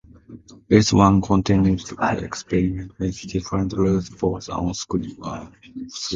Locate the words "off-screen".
5.23-5.89